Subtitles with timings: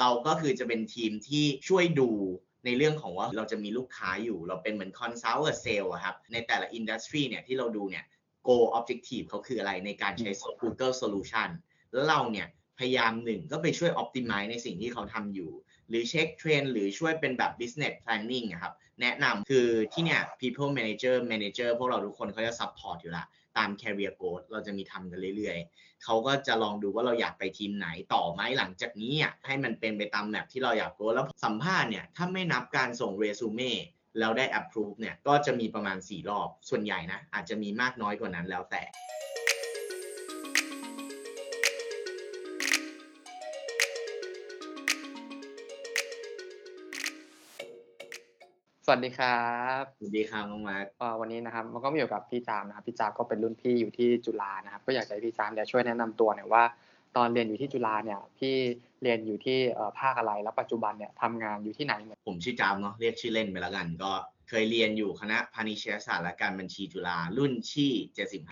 [0.00, 2.10] เราก็คือจะเป็นทีมที่ช่วยดู
[2.64, 8.04] ในเรื่องของว่าเราจะมีลูกค้าอยู่ เราเป็นเหมือน consult กับเซลล์ครับ ในแต่ละ industry เนี่ยที่เราดูเนี่ย
[8.46, 10.30] goal objective เขาคืออะไรในการใช้
[10.62, 11.50] Google Solution
[11.92, 15.50] แล้วเราเนี่ยพยายามหนึ่งก็ไปช่วย optimize ในสิ่งที่เขาทำอยู่
[15.88, 23.24] หรือเช็คเทรนด์หรือช่วยเป็นแบบ business planning ครับ แนะนำคือที่เนี่ย people manager manager พวกเราทุกคนเขาจะ support อยู่ละ
[23.58, 33.72] ตาม career growth เราจะมีทำกันเรื่อยๆ เขาก็จะลองดูว่าเราอยากไปทีมไหนต่อไหมหลังจากนี้อะให้มันเป็นไปตามแมปที่เราอยากโกแล้วสัมภาษณ์เนี่ยถ้าไม่นับการส่งเรซูเม่
[34.18, 38.82] แล้วได้ approve เนี่ยก็จะมีประมาณ 4 รอบส่วนใหญ่นะอาจจะมีมากน้อยกว่านั้นแล้วแต่
[48.90, 49.40] วัสดีครั
[49.80, 56.62] บสวัสดีครับน้องมาร์คเอ่อวันนี้นะครับมันก็มาอยู่กับพี่จามนะครับพี่จามก็เป็นรุ่นพี่อยู่ที่จุฬานะครับก็อยากจะให้พี่จามเนี่ยช่วยแนะนำตัวหน่อยว่า
[57.16, 58.54] ตอนเรียนอยู่ที่จุฬาเนี่ยพี่
[59.02, 64.12] เรียนอยู่ที่เอ่อภาคอะไรแล้วปัจจุบันเนี่ยทำงานอยู่ที่ไหนเหมือนผมชื่อจามเนาะเรียกชื่อเล่นไปแล้วกัน ก็
[64.48, 67.92] เคยเรียนอยู่คณะพาณิชยศาสตร์และการบัญชีจุฬารุ่นชี่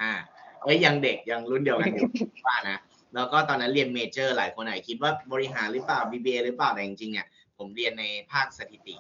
[0.03, 2.09] 75เอ้ยยังเด็กยังรุ่นเดียวกันอยู่
[2.47, 2.79] ว่านะ
[3.15, 7.27] แล้วก็ตอนนั้นเรียนเมเจอร์หลายคนอาจคิดว่าบริหารหรือเปล่า BBA หรือเปล่าแต่จริงๆเนี่ย
[7.59, 8.97] ผมเรียนในภาคสถิติ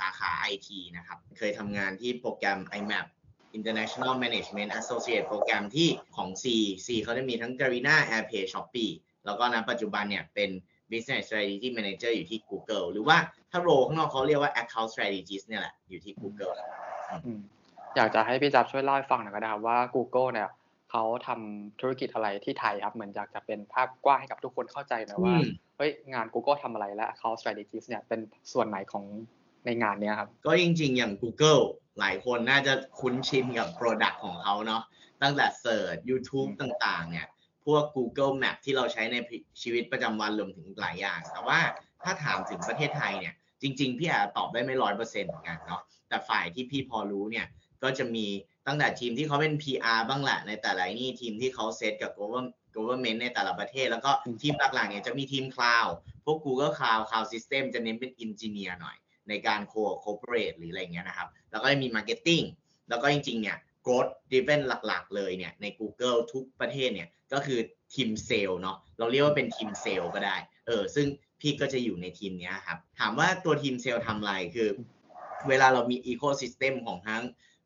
[0.00, 3.06] สาขา IT นะครับ เคยทำงานที่โปรแกรม IMAP
[3.58, 6.44] International Management Associate โปรแกรมที่ของ C
[6.86, 8.92] C เขาจะมีทั้ง Garena AirPay Shopee
[9.24, 10.50] แล้วก็นะปัจจุบันเนี่ยเป็น
[10.90, 13.16] Business Strategy Manager อยู่ที่ Google หรือว่า
[13.50, 16.52] ถ้าโรข้างนอกเขาเรียกว่า Account Strategist เนี่ยแหละอยู่ที่ Google
[17.26, 17.40] อืม
[17.96, 20.48] อยากจะให้พี่จามช่วยเล่าให้ฟังหน่อยก็ได้ครับว่า Google เนี่ย
[20.90, 28.20] เขาทำธุรกิจอะไรที่ไทยครับ เหมือนอยากจะเป็นภาพกว้างให้กับทุกคนเข้าใจหน่อยว่าอืมเฮ้ยงาน Google ทำอะไรและ Account Strategist เนี่ยเป็น
[28.52, 29.04] ส่วนไหนของ
[29.64, 31.62] ในงานเนี้ยครับ ก็จริง ๆ อย่าง Google
[31.98, 34.82] หลายคนน่าจะคุ้นชินกับ Product ของเขาเนาะ
[35.22, 37.26] ตั้งแต่เสิร์ช YouTube ต่างๆ เนี่ย
[37.64, 39.16] พวก Google Map ที่เราใช้ใน
[39.62, 41.58] ชีวิตประจำวันรวมถึงหลายอย่าง แต่ว่า
[42.04, 47.46] ถ้าถามถึงประเทศไทยเนี่ย จริง ๆ พี่อาจจะตอบได้ไม่ร้อยเปอร์เซ็นต์เหมือนกันเนาะแต่ฝ่ายที่พี่พอรู้เนี่ย
[47.82, 48.26] ก็จะมี
[48.66, 54.10] ตั้งแต่ทีมที่เขาเป็น PR บ้างแหละในแต่ละนี่ทีมที่เขาเซตกับ government government ในแต่ละประเทศ แล้วก็
[54.42, 55.92] ทีมหลักๆเนี่ยจะมีทีม cloud
[56.24, 58.96] พวก Google Cloud Cloud System จะเน้นเป็น engineer หน่อย
[59.28, 62.44] ในการ co cooperate หรืออะไรเงี้ยนะครับ แล้วก็มี marketing
[62.88, 67.60] แล้วก็จริงๆเนี่ย growth driven หลักๆ เลยเนี่ยใน Google ทุกประเทศเนี่ยก็คือ
[67.94, 71.06] ทีมเซลล์เนาะเราเรียกว่าเป็นทีมเซลล์ก็ได้เออซึ่ง
[71.40, 74.68] พี่ก็จะอยู่ในทีมนี้ครับ ถามว่าตัวทีมเซลล์ทำอะไรคือ
[75.48, 77.22] เวลาเรามี ecosystem ของทั้ง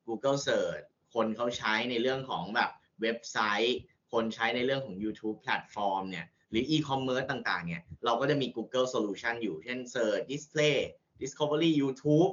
[0.06, 0.84] Google Search
[1.14, 2.70] คนเขาใช้ในเรื่องของแบบ
[3.02, 3.78] เว็บไซต์
[4.12, 10.78] คนใช้ในเรื่องของ YouTube แพลตฟอร์มเนี่ยหรือ e-commerce ต่างๆเนี่ยเราก็จะมี Google Solution อยู่เช่น Search Display
[11.22, 12.32] Discovery YouTube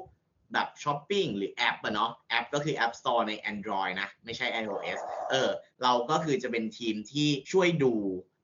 [0.53, 4.99] แบบ Shopping หรือแอปอะเนาะแอปก็คือ App Store ใน Android นะ ไม่ใช่ iOS
[5.31, 5.49] เออ
[5.83, 7.93] เราก็คือจะเป็นทีมที่ช่วยดู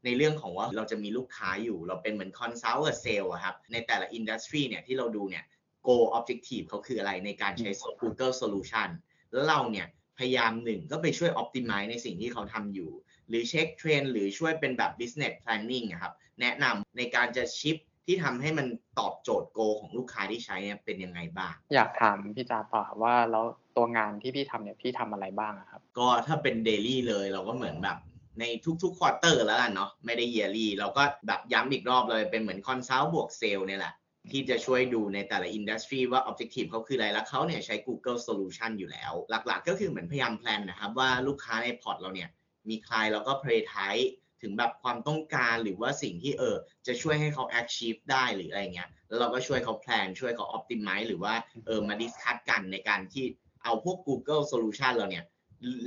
[0.05, 5.43] ในเรื่องของว่าเราจะมีลูกค้าอยู่ เราเป็นเหมือน consult กับเซลล์อะครับ ในแต่ละ industry เนี่ยที่เราดูเนี่ย
[5.87, 8.89] goal objective เขาคืออะไรในการใช้ Google Solution
[9.31, 12.91] แล้วเราเนี่ย พยายามหนึ่งก็ไปช่วย optimize ในสิ่งที่เขาทำอยู่
[13.27, 17.77] หรือเช็คเทรนด์หรือช่วยเป็นแบบ business planning อะครับ แนะนำในการจะชิป
[18.11, 18.67] ที่ทำให้มัน
[18.99, 27.97] ตอบโจทย์ goal ของลูกค้าที่ใช้เนี่ยเป็นยังไงบ้าง อยากถามพี่จาต่อครับว่าแล้วตัวงานที่พี่ทำเนี่ยพี่ทำอะไรบ้างอะครับ ก็ถ้าเป็น daily เลยเราก็เหมือนแบบ
[28.39, 28.43] ใน
[28.83, 33.93] ทุกๆ quarter แล้วกันเนาะไม่ได้ yearly เราก็แบบย้ำอีกรอบเลยเป็นเหมือน consult บวกเซลล์เนี่ยแหละ
[34.31, 42.29] ที่จะช่วยดูในแต่ละ industry ว่า Objective เขาคืออะไร แล้วเขาเนี่ยใช้ Google Solution อยู่แล้ว หลักๆ ก็คือเหมือนพยายาม plan นะครับว่าลูกค้าในพอร์ตเราเนี่ย
[42.69, 44.09] มีใครเราก็ play type
[44.41, 46.55] ถึงแบบความต้องการหรือว่าสิ่งที่เออ
[46.87, 51.33] จะช่วยให้เขา achieve ได้หรืออะไรเงี้ยแล้วเราก็ช่วยเขาแพลนช่วยเขา optimize หรือว่า
[51.65, 53.25] เออมา discuss กันในการที่
[53.63, 55.25] เอาพวก Google Solution เราเนี่ย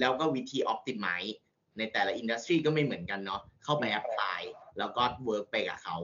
[0.00, 1.32] แล้วก็วิธี optimize
[1.78, 4.40] ในแต่ละอินดัสทรีก็ไม่เหมือนกันเนาะเข้าไป apply
[4.78, 5.96] แล้วก็ work ไปกับเขา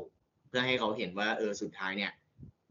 [0.49, 2.13] เพื่อให้เขาเห็นว่าเออสุดท้ายเนี่ย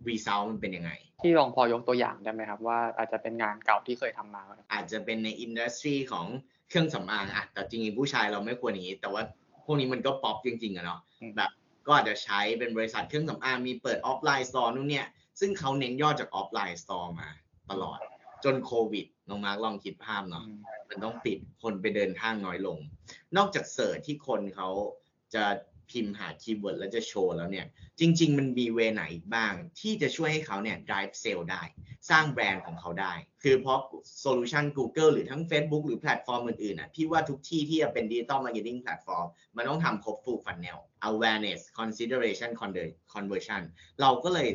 [0.10, 4.44] result มันเป็นยังไง ที่ลองพอยกตัวอย่างได้ไหมครับ ว่าอาจจะเป็นงานเก่าที่เคยทำมา
[4.74, 6.28] อาจจะเป็นใน industry ของ
[6.70, 9.24] เครื่องสำอางอะแต่จริงๆผู้ชายเราไม่ควรอย่างนี้ แต่ว่า
[9.68, 11.52] พวกนี้มันก็ป๊อปจริง ๆอะเนาะอืมแบบ
[11.88, 15.08] ก็อาจจะใช้เป็นบริษัทเครื่องสำอางมีเปิด offline store นู่นเนี่ย
[15.40, 17.30] ซึ่งเขาเน้นยอดจาก offline store มา
[17.72, 18.00] ตลอด
[18.44, 20.60] จนโควิดน้องมาร์กลองคิดภาพเนาะอืม
[20.90, 22.78] มันต้องปิดคนไปเดินห้างน้อยลง
[23.38, 24.69] นอกจาก search ที่คนเขา
[25.34, 25.44] จะ
[25.92, 27.66] พิมพ์หาคีย์เวิร์ดแล้วจะโชว์แล้วเนี่ย
[28.00, 31.63] จริง ๆ มันมี way ไหนอีกบ้าง ที่จะช่วยให้เขาเนี่ย drive sale ได้
[32.10, 33.13] สร้างแบรนด์ของเขาได้
[33.44, 33.80] คือเพราะ
[34.22, 40.80] โซลูชัน Google หรือทั้ง Facebook หรือแพลตฟอร์มอื่นๆอะพี่ว่าทุกที่ที่จะเป็น Digital Marketing Platform มันต้องทำครบ full funnel
[41.10, 43.62] awareness consideration conver- conversion
[44.01, 44.50] เราก็เลย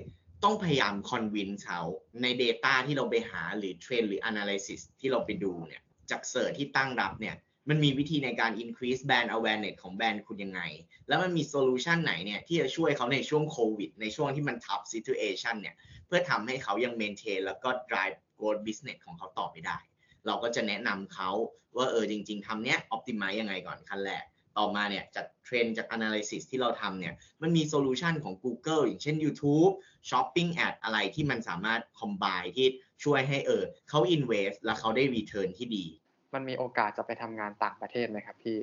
[0.44, 1.81] ต้องพยายาม convince เขา
[2.23, 7.37] ใน Data ที่เราไปหาหรือเทรนด์หรือ analysis ที่เราไปดูเนี่ยจาก search ที่ตั้งรับเนี่ย
[7.69, 10.61] มันมีวิธีในการ increase brand awareness ของแบรนด์คุณยังไง
[11.09, 15.76] แล้วมันมีโซลูชันไหนเนี่ยที่จะช่วยเขาในช่วงโควิด ในช่วงที่มัน tough situation เนี่ย
[16.06, 19.79] เพื่อทำให้เขายัง maintain แล้วก็ drive growth business ของเขาต่อไปได้
[20.26, 21.31] เราก็จะแนะนำเขา
[21.76, 24.25] ว่าเออจริง ๆทำเนี้ย optimize ยังไงก่อนขั้นแรก
[24.58, 29.73] ต่อมาเนี่ยจากเทรนด์จาก analysis ที่เราทำเนี่ย มันมีโซลูชันของ Google อย่างเช่น YouTube
[30.08, 32.67] Shopping Ad อะไรที่มันสามารถ combine ที่
[33.05, 35.87] ช่วยให้เออเขา invest แล้วเขาได้ return ที่ดี
[36.34, 38.58] มันมีโอกาสจะไปทำงานต่างประเทศไหมครับพี่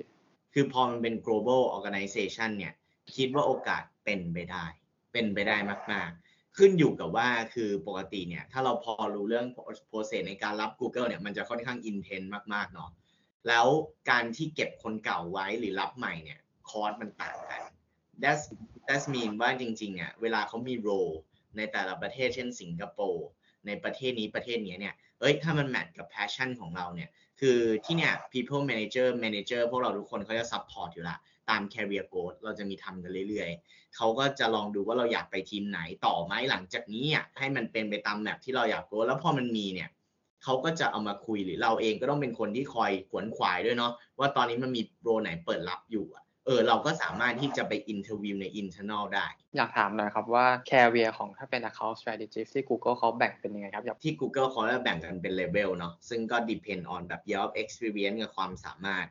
[0.54, 2.74] คือพอมันเป็น global organization เนี่ย
[3.16, 4.66] คิดว่าโอกาสเป็นไปได้
[5.14, 5.58] เป็นไปได้
[5.94, 9.48] มาก ๆ ขึ้นอยู่กับว่าคือปกติเนี่ย ถ้าเราพอรู้เรื่อง
[9.90, 12.90] process ในการรับ Google เนี่ย มันจะค่อนข้าง intense มาก ๆ เนาะ
[13.48, 13.68] แล้ว
[14.10, 16.40] การที่เก็บคนเก่าไว้หรือรับใหม่เนี่ย
[16.70, 17.62] คอร์สมันต่างกัน
[18.24, 18.44] that's
[18.88, 21.16] that's mean ว่าจริง ๆ เนี่ย เวลาเขามี role
[21.58, 23.28] ในแต่ละประเทศเช่นสิงคโปร์
[23.68, 31.18] ในประเทศนี้ประเทศนี้เนี่ย เอ้ย ถ้ามัน match กับ passion ของเราเนี่ย คือที่เนี่ย people manager manager พวกเราทุกคนเขาจะ support อยู่ละ
[31.50, 39.90] ตาม career growth เราจะมีทำกันเรื่อยๆ เขาก็จะลองดูว่าเราอยากไปทีมไหนต่อไหมหลังจากนี้อะให้มันเป็นไปตาม map ที่เราอยาก grow แล้วพอมันมีเนี่ย
[40.44, 53.84] เขาก็จะเอามาคุยหรือเราเองก็ต้องเป็นคนที่คอยขวนขวายด้วยเนาะว่าตอนนี้มันมี role ไหนเปิดรับอยู่อะ เออเราก็สามารถที่จะไป interview ใน internal ได้ อยากถามหน่อยครับว่า career ของถ้าเป็น account strategist ที่ Google เขาแบ่งเป็นยังไงครับ
[54.04, 59.06] ที่ Google เขาแบ่งกันเป็นเลเวลเนาะซึ่งก็ depend on แบบ year of experience กับความสามารถ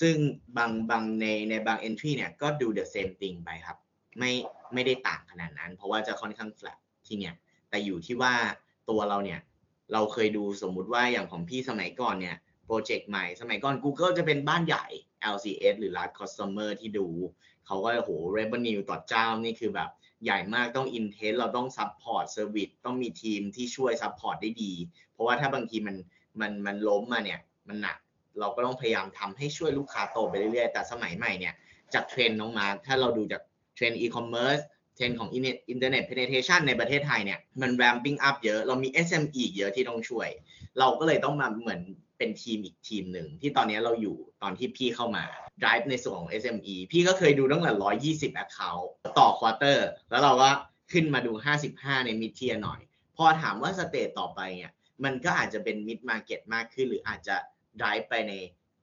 [0.00, 0.14] ซึ่ง
[0.56, 3.78] บางบางในในบาง entry เนี่ยก็ดู the same thing ไปครับ
[4.18, 4.32] ไม่
[4.74, 7.34] ไม่ได้ต่างขนาดนั้น เพราะว่าจะค่อนข้าง flat ที่เนี่ย
[7.70, 8.34] แต่อยู่ที่ว่า
[8.90, 9.40] ตัวเราเนี่ย
[9.92, 14.86] เราเคยดูสมมุติว่าอย่างของพี่สมัยก่อนเนี่ยโปรเจกต์ใหม่สมัยก่อน Google จะเป็นบ้านใหญ่
[15.34, 17.08] LCS หรือ large customer ที่ดู
[17.66, 19.90] เขาก็โห revenue ต่อเจ้านี่คือแบบ
[20.24, 24.72] ใหญ่มากต้อง intense เราต้อง support service ต้องมีทีมที่ช่วย support ได้ดี
[25.12, 25.96] เพราะว่าถ้าบางทีมัน
[26.40, 27.98] มันมันล้มมาเนี่ย มันหนัก
[28.40, 31.54] เราก็ต้องพยายามทำให้ช่วยลูกค้าโตไปเรื่อยๆ แต่สมัยใหม่เนี่ย
[31.94, 33.42] จากเทรนด์น้องมาถ้าเราดูจาก
[33.74, 34.62] เทรนด์ e-commerce
[34.94, 35.28] เทรนด์ของ
[35.72, 40.28] internet penetration ในประเทศไทยเนี่ยมัน ramping up เยอะ เรามี SME อีกเยอะที่ต้องช่วย
[40.78, 41.80] เราก็เลยต้องมาเหมือน
[42.18, 45.24] เป็นทีมอีกทีมหนึ่งที่ตอนนี้เราอยู่ตอนที่พี่เข้ามา
[45.62, 47.72] drive ในส่วนของ SME พี่ก็เคยดูตั้งแต่
[48.30, 48.84] 120 account
[49.18, 49.78] ต่อ quarter
[50.10, 50.50] แล้วเราก็
[50.92, 51.32] ขึ้นมาดู
[51.70, 52.80] 55 ใน mid tier หน่อย
[53.16, 54.72] พอถามว่าสเตจต่อไปเนี่ย
[55.04, 57.36] มันก็อาจจะเป็น mid market มากขึ้น หรืออาจจะ
[57.80, 58.32] drive ไปใน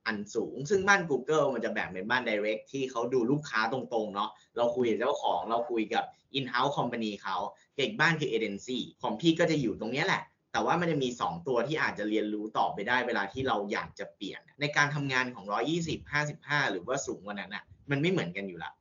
[0.06, 6.04] อันสูง ซึ่งบ้าน Google มันจะแบ่งเป็นบ้าน direct ที่เขาดูลูกค้าตรงๆเนาะเราคุยกับเจ้าของเราคุยกับ
[6.38, 7.36] in-house company เขา
[7.78, 15.44] อีกบ้านคือ agency ของพี่ก็จะอยู่ตรงเนี้ยแหละ แต่ว่ามันจะมี 2 ตัวที่อาจจะเรียนรู้ต่อไปได้เวลาที่เราอยากจะเปลี่ยน ในการทำงานของ
[15.78, 18.72] 120 55 หรือว่าสูงกว่านั้นอะมันไม่เหมือนกันอยู่ละ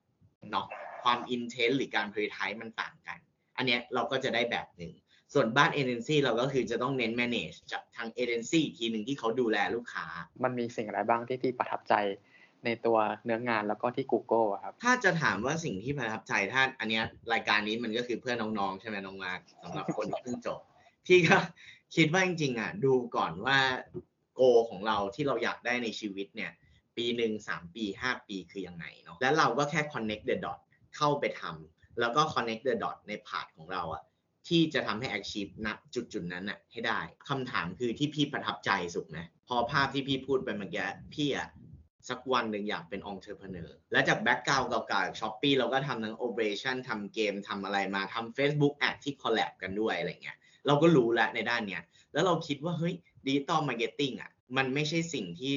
[0.52, 0.68] เนาะ
[1.04, 3.18] ความ intense หรือการ prioritize มันต่างกัน
[3.58, 4.94] อันเนี้ยเราก็จะได้แบบหนึ่ง
[5.34, 10.06] ส่วนบ้านเอเจนซี่เราก็คือจะต้องเน้น manage จากทางเอเจนซี่อีกทีหนึ่งที่เขาดูแลลูกค้า
[10.44, 11.94] มันมีสิ่งอะไรบ้างที่พี่ประทับใจ
[12.66, 17.04] ในตัวเนื้องานแล้วก็ที่ Google อะครับ ถ้าจะถามว่าสิ่งที่ประทับใจถ้าอันเนี้ย
[17.34, 20.60] รายการนี้มันก็คือเพื่อนน้องๆ ใช่ไหมน้องมาร์คสำหรับคนที่เพิ่งจบ
[21.08, 21.38] ที่ก็
[21.96, 23.60] คิดว่าจริงๆอะดูก่อนว่า
[24.36, 26.52] goal ของเราที่เราอยากได้ในชีวิตเนี่ย
[26.98, 30.60] ปีหนึ่งสามปีห้าปีคือยังไงเนาะแล้วเราก็แค่ connect the dot
[30.96, 34.04] เข้าไปทำแล้วก็ connect the dot ใน part ของเราอะ
[34.48, 37.00] ที่จะทำให้ achieve ณจุดจุดๆนั้นอะให้ได้
[37.30, 39.18] คำถามคือที่พี่ประทับใจสุดไหม
[39.48, 41.50] พอภาพที่พี่พูดไปเมื่อกี้พี่อะ
[42.10, 50.38] สักวันหนึ่งอยากเป็น entrepreneur และจาก background เก่าๆ Shopee เราก็ทำทั้ง operation ทำเกมทำอะไรมาทำ Facebook ad ที่ collab กันด้วยอะไรเงี้ย
[50.68, 51.82] เราก็รู้แล้วในด้านเนี้ย
[52.14, 52.94] แล้วเราคิดว่าเฮ้ย
[53.26, 55.56] digital marketing อะมันไม่ใช่สิ่งที่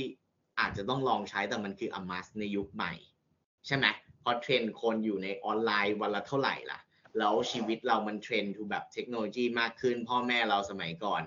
[0.60, 2.92] อาจจะต้องลองใช้แต่มันคือ a must ในยุคใหม่
[3.66, 3.86] ใช่ไหม
[4.20, 6.80] เพราะเทรนด์คนอยู่ในออนไลน์วันละเท่าไหร่ล่ะ
[7.18, 11.22] แล้วชีวิตเรามัน tend to แบบเทคโนโลยีมากขึ้น พ่อแม่เราสมัยก่อน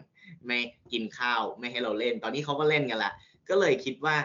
[0.46, 0.58] ไม่
[0.92, 3.12] กินข้าวไม่ให้เราเล่น ตอนนี้เขาก็เล่นกันละ
[3.50, 4.16] ก็เลยคิดว่า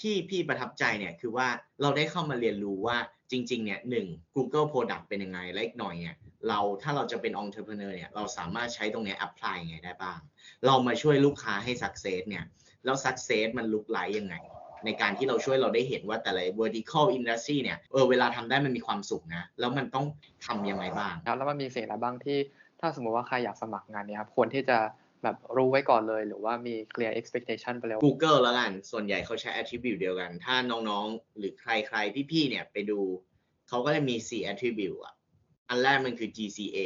[0.00, 1.48] ที่พี่ประทับใจเนี่ยคือว่า
[1.82, 2.96] เราได้เข้ามาเรียนรู้ว่า
[3.30, 6.16] จริง ๆ เนี่ยหนึ่ง Google Product เป็นยังไงและอีกหน่อยเนี่ย
[6.48, 10.18] เราถ้าเราจะเป็น entrepreneur เนี่ยเราสามารถใช้ตรงเนี้ย apply ยังไงได้บ้าง
[10.66, 12.44] เรามาช่วยลูกค้าให้ success เนี่ย
[12.84, 14.36] แล้ว success มันลุกไลยังไง
[14.84, 20.06] ในการที่เราช่วยเราได้เห็นว่าแต่ละ vertical industry เนี่ยเออเวลาทำได้มันมีความสุขนะ แล้วมันต้อง
[20.46, 22.38] ทำยังไงบ้างครับแล้วมันมีสิ่งอะไรบ้างที่
[22.80, 24.78] ถ้าสมมติว่าใครอยากสมัครงานเนี้ยครับควรที่จะ
[25.22, 33.00] แบบรู้ไว้ก่อนเลยหรือว่ามี clear expectation ไปแล้ว Google แล้วกัน ส่วนใหญ่เขาใช้ attribute เดียวกัน ถ้าน้องๆ หรือใครๆ พี่ๆ เนี่ยไปดู
[33.68, 35.14] เขาก็จะมี 4 attribute อะ
[35.70, 36.78] อันแรกมันคือ GCA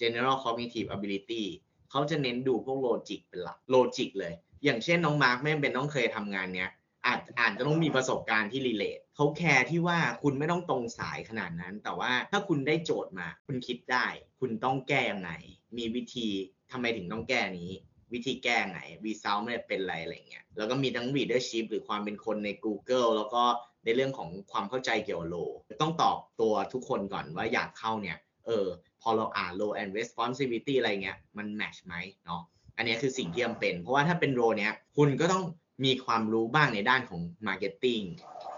[0.00, 1.44] General Cognitive Ability
[1.90, 4.34] เขาจะเน้นดูพวก logic เป็นหลัก logic เลย
[4.64, 6.70] อย่างเช่นน้องมาร์คไม่เป็นต้องเคยทำงานเนี้ย
[7.06, 14.06] อาจอาจจะต้องมีประสบการณ์ที่ relate เขาแคร์ที่ว่าคุณไม่ต้องตรงสายขนาดนั้น แต่ว่าถ้าคุณได้โจทย์มา คุณคิดได้
[14.40, 15.30] คุณต้องแก้ยังไง
[15.76, 16.28] มีวิธี
[16.72, 17.70] ทำไมถึงต้องแก้นี้
[18.12, 23.42] วิธีแก้ไง result ไม่เป็นไรอะไรเงี้ยแล้วก็มีทั้ง leadership หรือความเป็นคนใน Google แล้วก็
[23.84, 25.36] ในเรื่องของความเข้าใจเกี่ยวกับโล
[25.82, 28.66] ต้องตอบตัวทุกคนก่อนว่าอยากเข้าเนี่ย เออ
[29.02, 31.94] พอเราอ่าน role and responsibility อะไรเงี้ย มัน match ไหม
[32.24, 32.42] เนาะ
[32.76, 35.44] อันนี้คือสิ่งที่จำเป็น เพราะว่าถ้าเป็นโรเนี้ย คุณก็ต้อง
[35.84, 38.04] มีความรู้บ้างในด้านของ marketing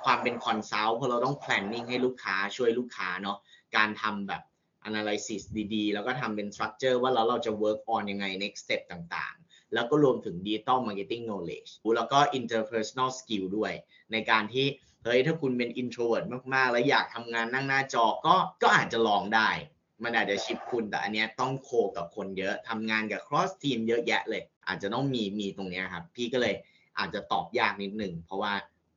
[0.05, 3.39] ความเป็น consult เพราะเราต้อง planning ให้ลูกค้าช่วยลูกค้าเนาะ
[3.77, 4.43] การทำแบบ
[4.89, 5.43] analysis
[5.75, 12.19] ดีๆ แล้วก็ทำเป็น structure ว่าแล้วเราจะ work on ยังไง next step ต่างๆ แล้วก็รวมถึง digital marketing knowledge แล้วก็
[12.39, 13.73] interpersonal skill ด้วย
[14.13, 14.67] ในการที่
[15.05, 16.25] เฮ้ยถ้าคุณเป็น introvert
[16.55, 19.51] มากๆ แล้วอยากทำงานนั่งหน้าจอก็ก็อาจจะลองได้
[20.03, 26.55] มันอาจจะชิปคุณแต่อันเนี้ยต้อง co กับคนเยอะทำงานกับ cross team เยอะแยะเลย อาจจะต้องมีมีตรงเนี้ยครับ พี่ก็เลย
[26.99, 28.53] อาจจะตอบยากนิดหนึ่งเพราะว่า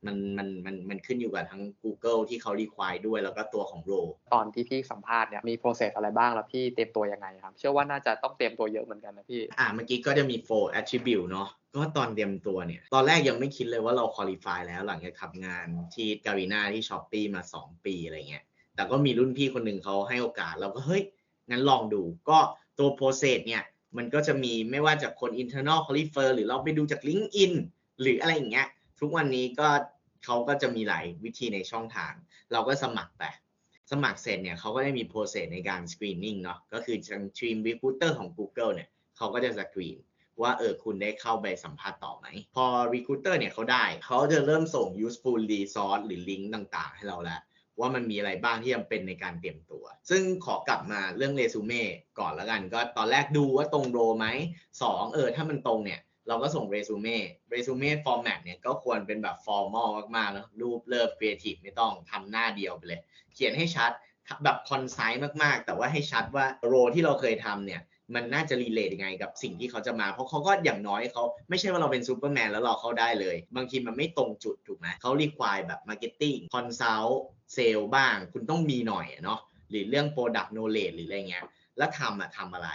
[0.06, 3.94] มันมันมันมันขึ้นอยู่กับทั้ง Google ที่เขา require ด้วยแล้วก็ตัวของโร
[4.34, 17.22] ตอนที่พี่สัมภาษณ์เนี่ยมี process อะไรบ้างแล้วพี่เตรียมตัวยังไงครับ เชื่อว่าน่าจะต้องเตรียมตัวเยอะเหมือนกันนะพี่ อ่าเมื่อกี้ก็จะมี four attribute เนาะก็ตอนเตรียมตัวเนี่ย ตอนแรกยังไม่คิดเลยว่าเรา qualify แล้วหลังจากทำงานที่การีนาที่ s h อ p e
[17.22, 18.44] e มา 2 ปีอะไรเงี้ย
[18.76, 21.04] แต่ก็มีรุ่นพี่คนหนึ่งเขาให้โอกาสเราก็เฮ้ย
[21.50, 22.38] งั้นลองดูก็
[22.80, 23.64] ตัว process เนี่ย
[23.98, 27.54] มันก็จะมีไม่ว่าจากคน internal qualifier หรือเราไปดูจาก LinkedIn
[28.02, 28.68] หรืออะไรอย่างเงี้ย
[29.00, 29.68] ทุกวันนี้ก็
[30.26, 32.14] เขาก็จะมีหลายวิธีในช่องทาง
[32.52, 33.24] เราก็สมัครไป
[33.92, 39.98] สมัครเสร็จเนี่ยเขาก็ได้มี process ในการ screening เนาะก็คือทางทีม recruiter ของ Google เนี่ยเขาก็จะสกรีน
[40.42, 47.42] ว่าเออคุณได้เข้าไปสัมภาษณ์ต่อไหม พอ recruiter เนี่ยเขาได้ เขาจะเริ่มส่ง useful resource หรือลิงก์ต่างๆ ให้เราแล้ว
[47.80, 51.84] ว่ามันมีอะไรบ้างที่จำเป็นในการเตรียมตัว ซึ่งขอกลับมาเรื่องเรซูเม่
[52.20, 54.28] ก่อนแล้วกัน ก็ตอนแรกดูว่าตรงโรไหม
[54.82, 57.18] สองเออถ้ามันตรงเนี่ย เราก็ส่งเรซูเม่
[57.50, 63.02] เรซูเม่ format เนี่ยก็ควรเป็นแบบ formal มากๆนะรูปเลิฟครีเอทีฟไม่ต้องทำหน้าเดียวไปเลย
[63.34, 63.92] เขียนให้ชัด
[64.44, 67.82] แบบ concise มากๆ แต่ว่าให้ชัดว่า role ที่เราเคยทำเนี่ย
[68.16, 79.40] มันน่าจะ relate ยังไงกับสิ่งที่เขาจะมา เพราะเขาก็อย่างน้อยเขาไม่ใช่ว่าเราเป็นซูเปอร์แมนแล้วเราเข้าได้เลย บางทีมันไม่ตรงจุดถูกไหมเขา require แบบ marketing consult sale บ้าง คุณต้องมีหน่อยเนาะ
[79.70, 81.46] หรือเรื่อง Product Knowledge หรืออะไรเงี้ย
[81.78, 82.70] แล้วทำอะทำอะไร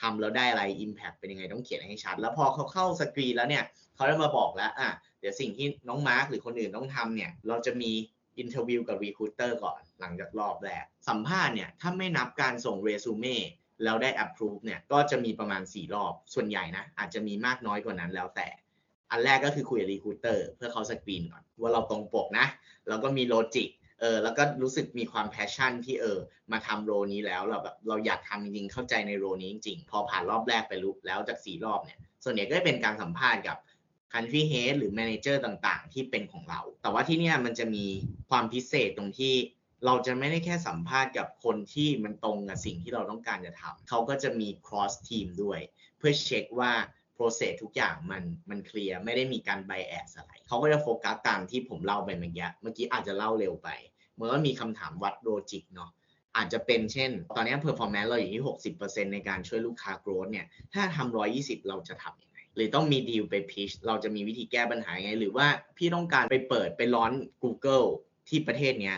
[0.00, 3.64] ทำแล้วได้อะไร Impact เป็นยังไงต้องเขียนให้ชัด แล้วพอเขาเข้าสกรีนแล้วเนี่ย
[3.94, 4.90] เขาได้มาบอกแล้วอะ
[5.20, 7.92] เดี๋ยวสิ่งที่น้องมาร์คหรือคนอื่นต้องทำเนี่ยเราจะมี
[8.38, 13.36] interview กับ recruiter ก่อนหลังจากรอบแรกสัมภาษณ์เนี่ยถ้าไม่นับการส่งเรซูเม่
[13.84, 18.48] แล้วได้ approve เนี่ยก็จะมีประมาณ 4 รอบส่วนใหญ่นะ อาจจะมีมากน้อยกว่านั้นแล้วแต่
[19.10, 22.46] อันแรกก็คือคุยกับ recruiter เพื่อเขาสกรีนก่อน ว่าเราตรงปกนะ
[22.88, 23.68] แล้วก็มี logic
[24.00, 26.18] เออแล้วก็รู้สึกมีความแพชชั่นที่เออ
[26.52, 33.56] มาทำโรนี้แล้วเราแบบเราอยากทำจริงๆเข้าใจในโรนี้จริงๆ พอผ่านรอบแรกไปรู้แล้วจาก4รอบเนี่ย ส่วนใหญ่ก็จะเป็นการสัมภาษณ์กับ
[34.12, 37.84] country head หรือ manager ต่างๆ ที่เป็นของเรา แต่ว่าที่เนี่ยมันจะมี
[38.30, 39.34] ความพิเศษตรงที่
[39.86, 45.60] เราจะไม่ได้แค่สัมภาษณ์กับคนที่มันตรงกับสิ่งที่เราต้องการจะทำเขาก็จะมี cross team ด้วย
[45.98, 46.72] เพื่อเช็คว่า
[47.18, 53.68] process ทุกอย่างมันมันเคลียร์ไม่ได้มีการ bias อะไรเขาก็จะโฟกัสตามที่ผมเล่าไปเมื่อกี้เมื่อกี้อาจจะเล่าเร็วไป
[54.16, 55.90] เมื่อว่ามีคำถามวัด logic เนาะ
[56.36, 58.44] อาจจะเป็นเช่น ตอนนี้ performance เราอยู่ที่
[58.76, 65.46] 60%ในการช่วยลูกค้า growth เนี่ย ถ้าทำ120 เราจะทำยังไง หรือต้องมีดีลไป pitch เราจะมีวิธีแก้ปัญหายังไง หรือว่า
[65.76, 67.86] พี่ต้องการไปเปิดไปร้อน Google
[68.28, 68.96] ที่ประเทศเนี้ย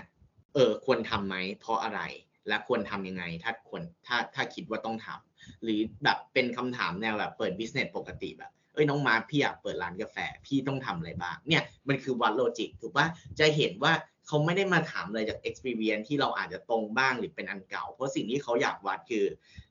[0.55, 2.01] เออ ควรทำไหม เพราะอะไร
[2.49, 10.17] และควรทำยังไง ถ้าควรถ้าถ้าคิดว่าต้องทำหรือแบบเป็นคำถามแนวแบบเปิด business ปกติแบบเอ้ยน้องมาร์คพี่อยากเปิดร้านกาแฟ
[10.47, 13.07] พี่ต้องทำอะไรบ้างเนี่ยมันคือวัดโลจิกถูกปะ
[13.39, 13.93] จะเห็นว่า
[14.27, 19.25] เขาไม่ได้มาถามอะไรจาก experience ที่เราอาจจะตรงบ้างหรือเป็นอันเก่า เพราะสิ่งที่เขาอยากวัดคือ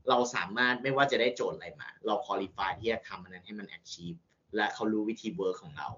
[0.09, 4.17] เราสามารถไม่ว่าจะได้โจทย์อะไรมา เรา qualify ที่จะทำอันนั้นให้มัน achieve
[4.55, 5.89] และเขารู้วิธี work ของเรา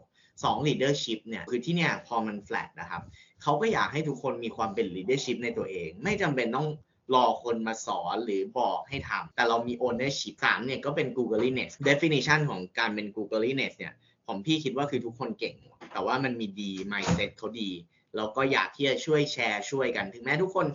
[0.44, 3.02] สอง leadership เนี่ยคือที่เนี่ยพอมัน flat นะครับ
[3.42, 6.68] เขาก็อยากให้ทุกคนมีความเป็น leadership ในตัวเอง ไม่จำเป็นต้อง
[7.16, 13.94] รอคนมาสอนหรือบอกให้ทำแต่เรามี ownership สามเนี่ยก็เป็น googliness definition ของการเป็น googliness เนี่ย
[14.28, 15.56] ผมพี่คิดว่าคือทุกคนเก่ง
[15.94, 17.70] แต่ว่ามันมีดี mindset เขาดี
[18.16, 20.66] เราก็อยากที่จะช่วยแชร์ช่วยกัน ถึงแม้ทุกคน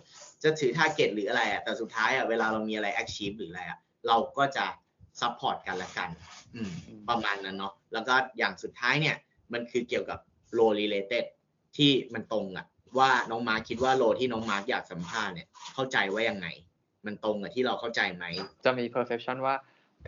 [0.43, 4.67] จะถือ target หรืออะไรอะแต่สุดท้ายอะเวลาเรามีอะไร achieve หรืออะไรอะเราก็จะ
[5.21, 6.09] support กันละกัน
[6.55, 6.71] อืม
[7.09, 9.17] ประมาณนั้นเนาะแล้วก็อย่างสุดท้ายเนี่ย
[9.53, 10.19] มันคือเกี่ยวกับ
[10.59, 11.25] role related
[11.77, 12.67] ที่มันตรงอะ
[12.99, 16.47] ว่าน้องมาร์คคิดว่าโลที่น้องมาร์คอยากสัมภาษณ์เนี่ยเข้าใจว่ายังไง
[17.07, 18.25] มันตรงกับที่เราเข้าใจไหม
[18.65, 19.55] จะมี perception ว่า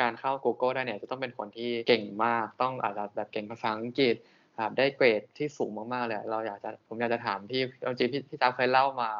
[0.00, 4.16] การเข้า Google ได้เนี่ยจะต้องเป็นคนที่เก่งมาก ต้องอาจจะแบบเก่งภาษาอังกฤษ
[4.56, 7.62] แบบได้เกรดที่สูงมากๆเลยเราอยากจะผมอยากจะถามพี่
[7.98, 9.10] จริงๆพี่พี่ตาเคยเล่ามา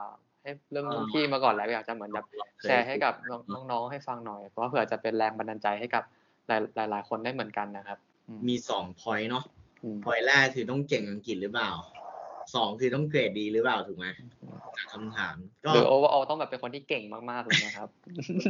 [0.43, 2.27] ให้เรื่องรุ่นพี่มาก่อนแล้วอยากจะเหมือนแบบ
[2.63, 3.15] แชร์ให้กับ
[3.71, 6.05] น้องๆให้ฟังหน่อย เพราะว่าเผื่อจะเป็นแรงบันดาลใจให้กับ
[6.49, 7.99] หลายหลายๆคนได้เหมือนกันนะครับ
[8.29, 9.45] อืมมีสอง point เนาะ
[9.83, 11.71] อืม point แรกคือต้องเก่งอังกฤษหรือเปล่า
[12.55, 14.07] สองคือต้องเกรดดีหรือเปล่าถูกไหม
[14.93, 17.89] คำถามก็หรือ overall ต้องแบบเป็นคนที่เก่งมากๆเลยนะครับ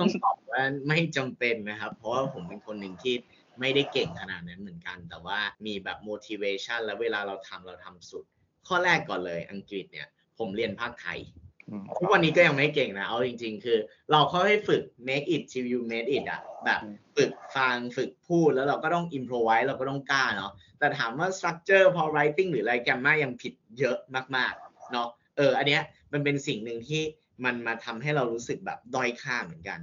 [0.00, 3.14] ต้องตอบว่าไม่จำเป็นนะครับ เพราะว่าผมเป็นคนหนึ่งที่
[3.61, 8.25] ไม่ได้เก่งขนาดนั้นเหมือนกัน แต่ว่ามีแบบ motivation แล้วเวลาเราทำเราทำสุด
[8.68, 10.08] ข้อแรกก่อนเลยอังกฤษเนี่ย
[10.38, 11.48] ผมเรียนภาคไทยอืม
[11.98, 13.78] ทุกวันนี้ก็ยังไม่เก่งนะ เอาจริง ๆ คือ
[14.10, 23.96] เราค่อยๆฝึก make it till you made it อะแบบอืมฝึกฟังฝึกพูดแล้วเราก็ต้อง improvise เราก็ต้องกล้าเนาะแต่ถามว่า structure พอ writing หรืออะไรแกมมายังผิดเยอะ
[24.37, 25.82] มากๆเนาะเอออันเนี้ย
[26.12, 27.02] มันเป็นสิ่งหนึ่งที่
[27.44, 29.80] มันมาทำให้เรารู้สึกแบบด้อยค่าเหมือนกัน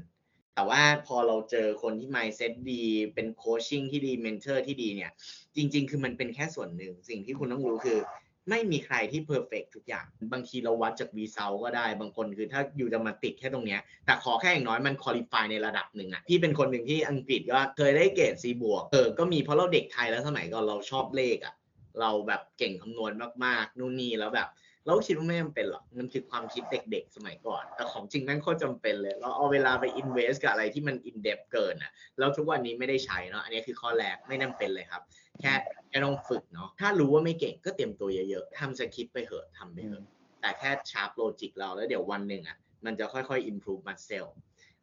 [0.56, 5.12] แต่ว่าพอเราเจอคนที่ mindset ดี เป็น coaching ที่ดี mentor ที่ดีเนี่ย
[5.56, 8.00] จริง ๆ คือมันเป็นแค่ส่วนหนึ่งสิ่งที่คุณต้องรู้คือ
[8.50, 21.54] ไม่มีใครที่ perfect ทุกอย่าง บางทีเราวัดจาก result ก็ได้ บางคนคือถ้าอยู่จะมาติดแค่ตรงเนี้ย แต่ขอแค่อย่างน้อยมัน qualify ในระดับหนึ่งอะพี่เป็นคนหนึ่งที่อังกฤษก็เคยได้เกรด C บวก เออ ก็มีเพราะเราเด็กไทยแล้วสมัยก่อนเราชอบเลขอะ
[22.02, 23.12] เราแบบเก่งคำนวณ
[23.46, 24.50] มากๆ นู่นนี่แล้วแบบ
[24.86, 35.02] เราก็คิดว่าไม่จำเป็นหรอก มันคือความคิดเด็กๆ สมัยก่อน แต่ของจริงแม่งโคตรจำเป็นเลย เราเอาเวลาไป invest กับอะไรที่มัน in depth เกินอะแล้วทุกวันนี้ไม่ได้ใช้เนาะ อันนี้คือข้อแรกไม่จำเป็นเลยครับ
[35.42, 40.04] แค่ แค่ต้องฝึกเนาะถ้ารู้ว่าไม่เก่งก็เตรียมตัวเยอะๆทำสคริปต์ไปเหอะทำไปเหอะ
[40.42, 44.30] แต่แค่ sharp logic เราแล้วเดี๋ยววันหนึ่งอะมันจะค่อยๆ improve muscle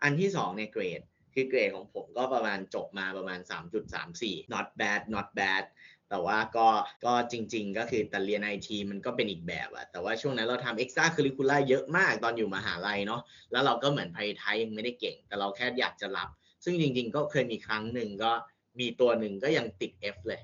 [0.02, 1.00] อันที่สองในเกรด
[1.34, 5.64] คือเกรดของผมก็ประมาณจบมาประมาณ 3.34 not bad not bad
[6.08, 6.68] แต่ว่าก็
[7.04, 16.28] ก็จริง ๆ ก็คือแต่เรียนไอทีมันก็เป็นอีกแบบอะแต่ว่าช่วงนั้นเราทำ extra curricular เยอะมากตอนอยู่มหาลัยเนาะแล้วเราก็เหมือนไพไทยยังไม่ได้เก่ง แต่เราแค่อยากจะรับ
[16.64, 18.32] ซึ่งจริง ๆ ก็เคยมีครั้งหนึ่งก็
[18.80, 20.42] มีตัวหนึ่งก็ยังติด F เลย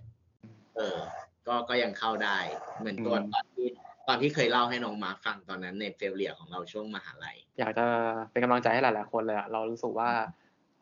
[0.78, 0.98] เออ
[1.46, 2.38] ก็ก็ยังเข้าได้
[2.78, 3.66] เหมือนตัวอืมตอนที่
[4.08, 7.86] ตอนที่เคยเล่าให้น้องมาร์คฟังตอนนั้นในเฟลเลียของเราช่วงมหาลัย อยากจะ
[8.30, 10.10] เป็นกำลังใจให้หลายๆคนเลยอะเรารู้สึกว่า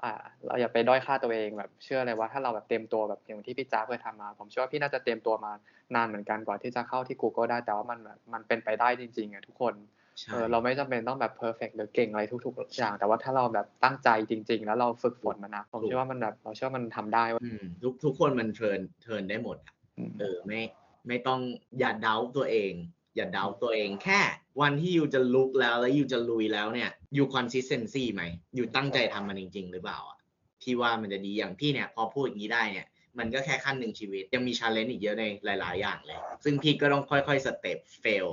[0.03, 0.13] อ่า
[0.47, 5.53] เราอย่าไปด้อยค่าตัวเองแบบเชื่อเลยว่าถ้าเราแบบเตรียมตัวแบบอย่างที่พี่จ้าเคยทำมา ผมเชื่อว่าพี่น่าจะเตรียมตัวมา
[5.95, 9.75] นานเหมือนกันกว่าที่จะเข้าที่ Google ได้แต่ว่ามันแบบมันเป็นไปได้จริงๆอะทุกคน
[10.21, 19.76] ใช่เออเราไม่จำเป็นต้องแบบ perfect หรือเก่งอะไรทุกๆ อย่าง แต่ว่าถ้าเราแบบตั้งใจจริง ๆ แล้วเราฝึกฝนมันนะผมเชื่อว่ามันแบบเราเชื่อว่ามันทำได้เว่าอืมทุกทุกคนมัน turn turn ได้หมดอะ
[20.21, 20.61] เออไม่
[21.09, 21.41] ไม่ต้อง
[21.79, 22.73] อย่าเดาตัวเอง
[23.17, 24.21] อย่าเดาตัวเองแค่
[24.61, 28.23] วันที่ you จะลุกแล้วแล้ว you จะลุยแล้วเนี่ยyou consistency ไหม
[28.59, 30.19] you ตั้งใจทำมันจริง ๆ หรือเปล่าอะ
[30.63, 32.87] พี่ว่ามันจะดีอย่างพี่เนี่ย พอพูดอย่างนี้ได้เนี่ย
[33.19, 38.27] มันก็แค่ขั้นหนึ่งชีวิต ยังมี challenge อีกเยอะในหลาย ๆ อย่างเลย ซึ่งพี่ก็ต้องค่อย ๆ step fail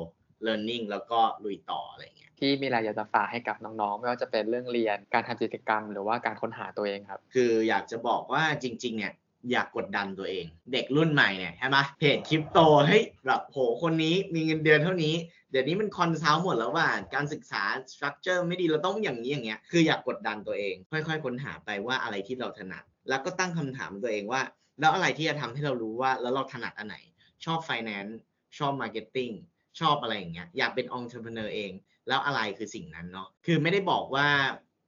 [0.46, 9.14] learning แล้วก็ลุยต่ออะไรอย่างเงี้ยที่มีอะไรอยากจะฝากให้กับน้องๆ ไม่ว่าจะเป็นเรื่องเรียนการทำกิจกรรม หรือว่าการค้นหาตัวเองครับ คืออยากจะบอกว่าจริง ๆ เนี่ย
[9.52, 15.16] อย่ากดดันตัวเอง เด็กรุ่นใหม่เนี่ยใช่ไหมเพจคริปโตเฮ้ยแบบโหคนนี้มีเงินเดือนเท่านี้
[15.52, 24.42] เดี๋ยวนี้มันคอนซัลท์หมดแล้วว่าการศึกษาสตรัคเจอร์ไม่ดีเราต้องอย่างนี้อย่างเงี้ยคืออยากกดดันตัวเอง ค่อยๆ ค้นหาไปว่าอะไรที่เราถนัด แล้วก็ตั้งคำถามตัวเองว่า
[24.80, 26.98] แล้วอะไรที่จะทำให้เรารู้ว่าแล้วเราถนัดอันไหน
[27.46, 28.14] ชอบ finance
[28.58, 29.34] ชอบ marketing
[29.80, 31.72] ชอบอะไรอย่างเงี้ยอยากเป็น entrepreneur เอง
[32.08, 34.28] แล้วอะไรคือสิ่งนั้นเนาะคือไม่ได้บอกว่า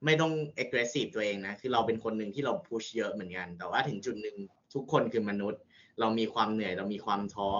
[0.04, 0.32] ไม่ต้อง
[0.62, 4.36] aggressive ตัวเองนะ คือเราเป็นคนหนึ่งที่เรา push เยอะเหมือนกัน แต่ว่าถึงจุดหนึ่ง
[4.74, 5.60] ทุกคนคือมนุษย์
[6.00, 7.50] เรามีความเหนื่อย เรามีความท้อ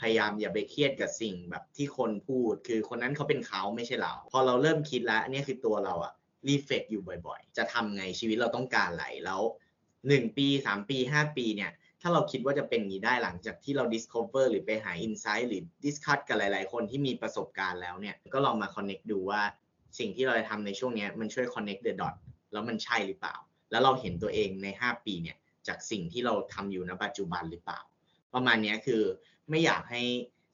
[0.00, 6.12] พยายามอย่าไปเครียดกับสิ่งแบบที่คนพูด คือคนนั้นเขาเป็นเขาไม่ใช่เรา พอเราเริ่มคิดแล้วอันนี้คือตัวเราอะ
[6.48, 9.42] รีเฟกอยู่บ่อยๆ จะทำไงชีวิตเราต้องการอะไรแล้ว
[10.08, 19.42] หนึ่งปีสามปีห้าปีเนี่ย ถ้าเราคิดว่าจะเป็นอย่างนี้ได้หลังจากที่เรา discover หรือไปหา insight หรือ discuss กับหลาย ๆ คนที่มีประสบการณ์แล้วเนี่ย ก็ลองมา connect ดูว่า
[19.98, 22.14] สิ่งที่เราจะทำในช่วงนี้มันช่วย connect the dot
[22.52, 23.34] แล้วมันใช่หรือเปล่า
[23.70, 25.36] แล้วเราเห็นตัวเองใน 5 ปีเนี่ย
[25.68, 27.80] จากสิ่งที่เราทำอยู่ณปัจจุบันหรือเปล่า
[28.34, 29.02] ประมาณนี้คือ
[29.50, 30.02] ไม่อยากให้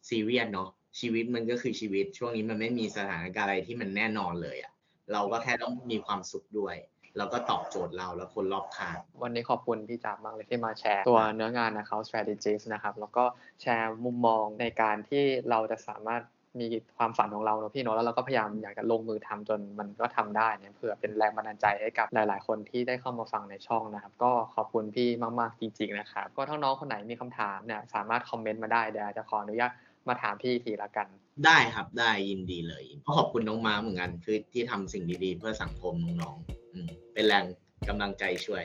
[0.08, 4.72] ซีเรียสเนาะชีวิตมันก็คือชีวิต ช่วงนี้มันไม่มีสถานการณ์อะไรที่มันแน่นอนเลยอะ
[5.12, 6.76] เราก็แค่ต้องมีความสุขด้วย
[7.16, 13.24] แล้วก็ตอบโจทย์เราและคนรอบข้างวันนี้ขอบคุณพี่จับมากเลยที่มาแชร์ ตัวเนื้องานนะเขา strategies นะครับ แล้วก็
[13.62, 16.22] แชร์มุมมองในการที่เราจะสามารถ
[16.60, 16.66] มี
[16.98, 25.08] ความฝันของเราเนอะพี่เนอะแล้วเราก็พยายามอยากจะลงมือทำจนมันก็ทำได้เนี่ยเพื่อเป็นแรงบันดาลใจให้กับหลาย ๆ คนที่ได้เข้ามาฟังในช่องนะครับ ก็ขอบคุณพี่
[25.40, 29.70] มาก ๆ จริง ๆ นะครับ ก็ถ้าน้องคนไหนมีคำถามเนี่ยสามารถคอมเมนต์มาได้เดี๋ยวอาจจะขออนุญาต
[30.08, 31.06] มาถามพี่อีกทีละกัน
[31.46, 37.44] ได้ครับได้ยินดีเลยก็ขอบคุณน้องม้าเหมือนกันคือที่ทำสิ่งดี ๆ เพื่อสังคมน้องๆอืมเป็นแรง
[37.88, 38.64] กำลังใจช่วย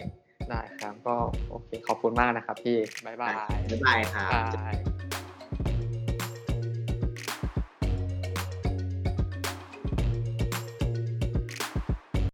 [0.50, 1.16] ได้ครับก็
[1.50, 3.34] โอเคขอบคุณมากนะครับพี่ บ๊ายบาย
[3.72, 4.97] บ๊ายบายครับบาย